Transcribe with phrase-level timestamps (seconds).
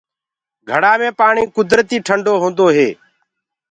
[0.69, 2.89] گھڙآ مي پآڻي ڪُدرتي ٺنڊو هوندو هي۔